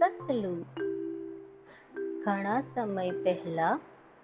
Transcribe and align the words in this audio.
સસલું. 0.00 0.66
ઘણા 2.24 2.62
સમય 2.74 3.10
પહેલા 3.10 3.78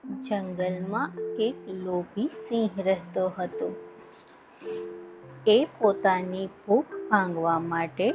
જંગલમાં 0.04 1.12
એક 1.20 1.68
લોભી 1.68 2.26
સિંહ 2.26 2.70
રહેતો 2.82 3.32
હતો. 3.38 3.76
એ 5.46 5.66
પોતાની 5.78 6.46
ભૂખ 6.46 6.84
ભાંગવા 7.10 7.58
માટે 7.58 8.12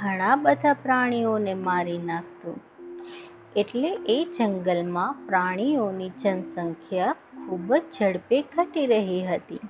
ઘણા 0.00 0.36
બધા 0.36 0.72
પ્રાણીઓને 0.72 1.54
મારી 1.54 1.98
નાખતો. 1.98 2.54
એટલે 3.56 3.98
એ 4.06 4.26
જંગલમાં 4.38 5.14
પ્રાણીઓની 5.26 6.08
જનસંખ્યા 6.08 7.12
ખૂબ 7.12 7.74
જ 7.74 7.82
ઝડપે 8.00 8.42
ઘટી 8.42 8.86
રહી 8.86 9.26
હતી. 9.26 9.60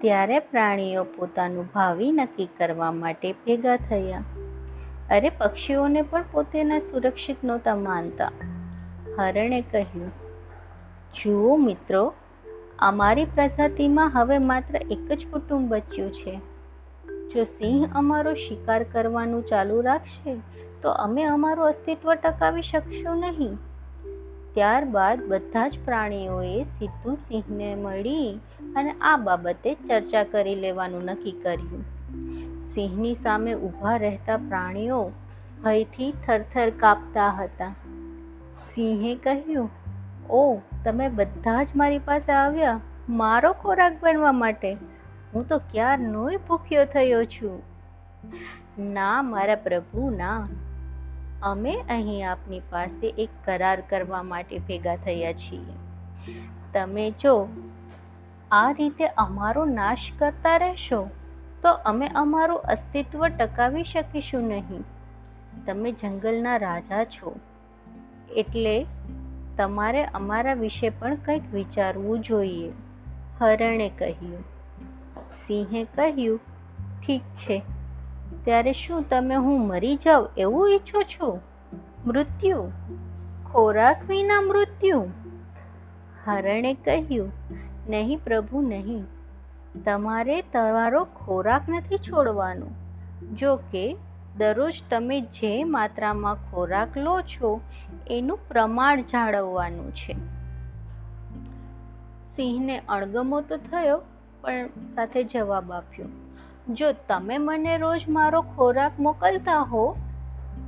ત્યારે 0.00 0.38
પ્રાણીઓ 0.38 1.04
પોતાનું 1.04 1.68
ભાવિ 1.74 2.12
નક્કી 2.12 2.48
કરવા 2.58 2.92
માટે 2.92 3.32
ભેગા 3.32 3.76
થયા. 3.76 4.24
અરે, 5.10 5.30
પક્ષીઓને 5.30 6.02
પણ 6.02 6.24
પોતેના 6.32 6.78
સુરક્ષિત 6.78 7.36
નહોતા 7.44 7.76
માનતા. 7.76 8.30
હરણે 9.18 9.60
કહ્યું, 9.60 10.10
જુઓ 11.14 11.56
મિત્રો 11.56 12.14
અમારી 12.78 13.24
પ્રજાતિમાં 13.24 14.10
હવે 14.14 14.38
માત્ર 14.38 14.76
એક 14.90 15.12
જ 15.12 15.26
કુટુંબ 15.30 15.74
બચ્યું 15.74 16.12
છે. 16.12 16.40
જો 17.34 17.44
સિંહ 17.44 17.88
અમારો 17.94 18.34
શિકાર 18.34 18.82
કરવાનું 18.82 19.46
ચાલુ 19.46 19.80
રાખશે, 19.80 20.36
તો 20.82 20.90
અમે 20.90 21.24
અમારું 21.24 21.66
અસ્તિત્વ 21.66 22.14
ટકાવી 22.14 22.62
શકશું 22.62 23.16
નહીં. 23.16 23.58
ત્યારબાદ 24.54 25.22
બધા 25.28 25.68
જ 25.68 25.78
પ્રાણીઓએ 25.84 26.62
સીધું 26.62 27.16
સિંહને 27.16 27.74
મળી 27.74 28.40
અને 28.76 28.94
આ 29.00 29.16
બાબતે 29.16 29.74
ચર્ચા 29.74 30.24
કરી 30.24 30.54
લેવાનું 30.54 31.04
નક્કી 31.04 31.32
કર્યું. 31.32 31.97
સિંહની 32.78 33.14
સામે 33.14 33.54
ઊભા 33.54 33.96
રહેતા 33.96 34.36
પ્રાણીઓ 34.36 35.10
ભયથી 35.64 36.14
થરથર 36.26 36.70
કાપતા 36.70 37.30
હતા. 37.30 37.72
સિંહે 38.74 39.14
કહ્યું, 39.14 39.70
ઓ, 40.30 40.60
તમે 40.84 41.08
બધા 41.08 41.64
જ 41.64 41.68
મારી 41.76 41.98
પાસે 41.98 42.32
આવ્યા. 42.32 42.80
મારો 43.08 43.52
ખોરાક 43.52 43.96
બનવા 44.02 44.32
માટે 44.32 44.76
હું 45.34 45.48
તો 45.48 45.58
ક્યારનોય 45.58 46.36
ભૂખ્યો 46.36 46.84
થયો 46.84 47.24
છું. 47.24 47.62
ના, 48.78 49.22
મારા 49.22 49.54
પ્રભુ, 49.54 50.10
ના. 50.10 50.48
અમે 51.42 51.76
અહીં 51.88 52.30
આપની 52.30 52.60
પાસે 52.60 53.08
એક 53.08 53.30
કરાર 53.44 53.80
કરવા 53.80 54.22
માટે 54.22 54.58
ભેગા 54.58 54.96
થયા 54.96 55.32
છીએ. 55.32 55.74
તમે 56.72 57.10
જો 57.10 57.48
આ 58.50 58.70
રીતે 58.70 59.06
અમારો 59.06 59.64
નાશ 59.64 59.98
કરતા 60.18 60.56
રહેશો 60.56 61.10
તો 61.62 61.68
અમે 61.72 62.08
અમારું 62.08 62.58
અસ્તિત્વ 62.58 63.28
ટકાવી 63.28 63.84
શકીશું 63.84 64.42
નહીં. 64.42 64.84
તમે 65.66 65.92
જંગલના 65.92 66.56
રાજા 66.56 67.04
છો. 67.04 67.36
એટલે 68.36 68.86
તમારે 69.56 70.04
અમારા 70.04 70.54
વિશે 70.54 70.90
પણ 70.90 71.14
કંઈક 71.14 71.54
વિચારવું 71.54 72.20
જોઈએ. 72.20 72.72
હરણે 73.40 73.90
કહ્યું. 73.98 74.40
સિંહે 75.46 75.84
કહ્યું, 75.84 76.40
ઠીક 77.06 77.22
છે. 77.22 77.62
ત્યારે 78.44 78.72
શું 78.72 79.08
તમે 79.08 79.34
હું 79.34 79.66
મરી 79.66 79.96
જાઉં 79.96 80.28
એવું 80.36 80.70
ઈચ્છો 80.70 81.02
છો? 81.02 81.40
મૃત્યુ? 82.06 82.70
ખોરાક 83.52 83.96
વિના 84.08 84.40
મૃત્યુ? 84.40 85.06
હરણે 86.24 86.74
કહ્યું, 86.74 87.32
નહીં 87.88 88.20
પ્રભુ, 88.24 88.60
નહીં. 88.60 89.17
તમારે 89.84 90.42
તમારો 90.42 91.04
ખોરાક 91.04 91.62
નથી 91.68 91.96
છોડવાનો. 91.96 92.66
જો 93.34 93.56
કે, 93.56 93.96
દરરોજ 94.36 94.82
તમે 94.90 95.20
જે 95.20 95.64
માત્રામાં 95.64 96.34
ખોરાક 96.34 96.88
લો 96.96 97.20
છો, 97.20 97.60
એનું 98.10 98.38
પ્રમાણ 98.48 99.02
જાળવવાનું 99.02 99.94
છે. 99.94 100.12
સિંહને 102.36 102.82
અણગમો 102.88 103.40
તો 103.40 103.56
થયો, 103.56 104.02
પણ 104.40 104.66
સાથે 104.66 105.24
જવાબ 105.24 105.72
આપ્યો, 105.72 106.06
જો 106.74 106.92
તમે 106.92 107.38
મને 107.38 107.78
રોજ 107.78 108.04
મારો 108.08 108.42
ખોરાક 108.42 108.92
મોકલતા 109.00 109.60
હો, 109.60 109.96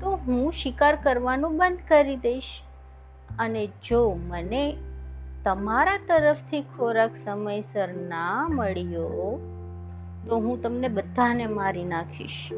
તો 0.01 0.11
હું 0.11 0.53
શિકાર 0.53 0.97
કરવાનું 0.97 1.57
બંધ 1.57 1.79
કરી 1.89 2.17
દઈશ. 2.17 2.45
અને 3.39 3.67
જો 3.67 4.19
મને 4.29 4.77
તમારા 5.45 5.97
તરફથી 5.97 6.61
ખોરાક 6.61 7.11
સમયસર 7.25 7.89
ના 7.89 8.49
મળ્યો 8.49 9.41
તો 10.29 10.37
હું 10.37 10.63
તમને 10.63 10.89
બધાને 10.89 11.47
મારી 11.47 11.85
નાખીશ. 11.85 12.53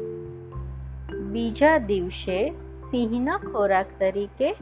બીજા 1.13 1.77
દિવસે 1.77 2.49
સિંહના 2.91 3.37
ખોરાક 3.37 3.85
તરીકે 3.99 4.55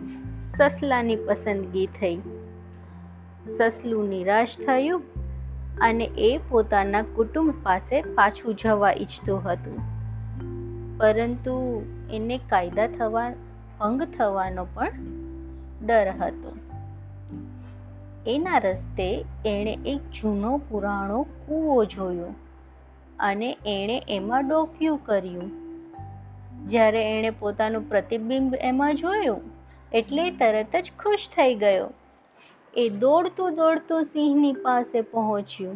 સસલાની 0.57 1.15
પસંદગી 1.15 1.85
થઈ. 1.85 2.21
સસલું 3.57 4.09
નિરાશ 4.09 4.47
થયું 4.67 5.01
અને 5.81 6.05
એ 6.05 6.39
પોતાના 6.49 7.01
કુટુંબ 7.01 7.53
પાસે 7.63 8.01
પાછું 8.01 8.55
જવા 8.55 8.91
ઈચ્છતું 8.91 9.43
હતું. 9.43 9.79
પરંતુ 10.97 11.85
એને 12.13 12.37
કાયદા 12.37 12.87
થવા, 12.87 13.29
ભંગ 13.79 14.03
થવાનો 14.03 14.67
પણ 14.73 14.91
ડર 15.87 16.07
હતો. 16.21 16.70
એના 18.27 18.57
રસ્તે 18.57 19.25
એણે 19.45 19.77
એક 19.85 19.97
જૂનો 19.97 20.57
પુરાણો 20.69 21.21
કૂવો 21.23 21.85
જોયો 21.85 22.33
અને 23.19 23.57
એણે 23.65 24.03
એમાં 24.09 24.47
ડોક્યું 24.47 25.05
કર્યું. 25.05 25.51
જ્યારે 26.67 27.17
એણે 27.17 27.29
પોતાનું 27.29 27.89
પ્રતિબિંબ 27.89 28.55
એમાં 28.55 28.95
જોયું, 28.95 29.41
એટલે 29.93 30.31
તરત 30.31 30.75
જ 30.75 30.91
ખુશ 30.99 31.27
થઈ 31.37 31.55
ગયો. 31.55 31.89
એ 32.73 32.89
દોડતું 32.89 33.55
દોડતું 33.55 34.03
સિંહની 34.03 34.53
પાસે 34.53 35.01
પહોંચ્યું, 35.01 35.75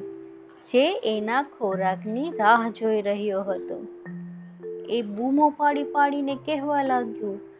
જે 0.64 1.00
એના 1.18 1.42
ખોરાકની 1.42 2.30
રાહ 2.30 2.70
જોઈ 2.70 3.02
રહ્યો 3.02 3.42
હતો. 3.42 3.88
એ 4.90 5.02
બૂમો 5.02 5.50
પાડી 5.58 5.84
પાડીને 5.84 6.36
કહેવા 6.36 6.84
લાગ્યું 6.84 7.55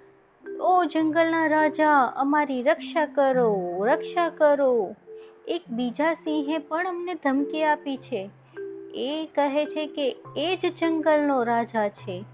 ઓ 0.60 0.86
જંગલના 0.86 1.48
રાજા, 1.48 2.14
અમારી 2.16 2.64
રક્ષા 2.64 3.06
કરો 3.06 3.84
રક્ષા 3.86 4.30
કરો. 4.30 4.96
એક 5.48 5.62
બીજા 5.70 6.14
સિંહે 6.14 6.58
પણ 6.58 6.88
અમને 6.88 7.14
ધમકી 7.14 7.64
આપી 7.64 7.98
છે. 7.98 8.30
એ 8.94 9.28
કહે 9.36 9.66
છે 9.66 9.88
કે 9.88 10.16
એ 10.38 10.56
જ 10.56 10.74
જંગલનો 10.80 11.44
રાજા 11.44 11.90
છે 11.90 12.26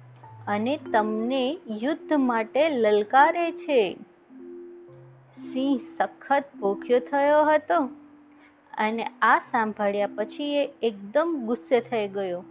અને 0.47 0.79
તમને 0.93 1.57
યુદ્ધ 1.81 2.13
માટે 2.13 2.69
લલકારે 2.69 3.51
છે. 3.51 3.97
સિંહ 5.53 5.79
સખત 5.97 6.43
ભૂખ્યો 6.59 6.99
થયો 6.99 7.43
હતો 7.43 7.89
અને 8.77 9.03
આ 9.21 9.39
સાંભળ્યા 9.39 10.09
પછી 10.15 10.55
એ 10.55 10.69
એકદમ 10.83 11.43
ગુસ્સે 11.45 11.79
થઈ 11.79 12.07
ગયો. 12.07 12.43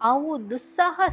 આવું 0.00 0.48
દુસ્સાહસ 0.48 1.12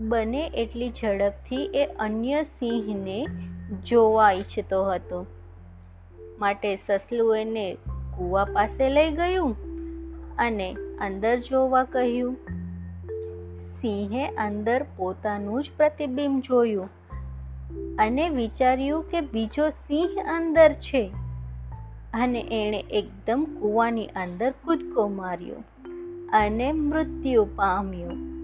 બને 0.00 0.46
એટલી 0.46 0.90
ઝડપથી 0.90 1.70
એ 1.74 1.84
અન્ય 1.84 2.42
સિંહને 2.42 3.26
જોવા 3.86 4.32
ઈચ્છતો 4.32 4.84
હતો. 4.84 5.26
માટે 6.38 6.76
સસલું 6.76 7.38
એને 7.38 7.76
કૂવા 8.16 8.44
પાસે 8.44 8.88
લઈ 8.88 9.10
ગયું 9.10 9.56
અને 10.36 10.72
અંદર 11.00 11.40
જોવા 11.40 11.84
કહ્યું, 11.84 12.36
સિંહે 13.80 14.28
અંદર 14.28 14.86
પોતાનું 14.96 15.62
જ 15.62 15.70
પ્રતિબિંબ 15.76 16.40
જોયું 16.40 16.88
અને 17.98 18.28
વિચાર્યું 18.28 19.02
કે 19.02 19.20
બીજો 19.20 19.70
સિંહ 19.70 20.22
અંદર 20.22 20.72
છે. 20.72 21.10
અને 22.14 22.40
એણે 22.40 22.84
એકદમ 22.90 23.44
કૂવાની 23.60 24.06
અંદર 24.06 24.50
કૂદકો 24.50 25.08
માર્યો 25.08 25.56
અને 26.32 26.72
મૃત્યુ 26.72 27.44
પામ્યું. 27.56 28.37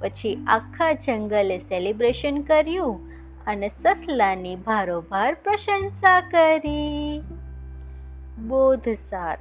પછી 0.00 0.44
આખા 0.46 0.92
જંગલે 0.92 1.58
સેલિબ્રેશન 1.58 2.42
કર્યું 2.42 3.00
અને 3.46 3.68
સસલાની 3.68 4.56
ભારોભાર 4.56 5.34
પ્રશંસા 5.34 6.20
કરી. 6.20 7.22
બોધસાર. 8.48 9.38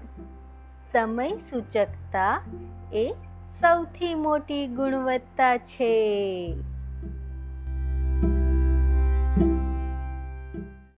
સમય 0.94 1.30
સૂચકતા 1.30 2.42
એ 2.94 3.14
સૌથી 3.62 4.16
મોટી 4.16 4.68
ગુણવત્તા 4.68 5.58
છે. 5.58 6.54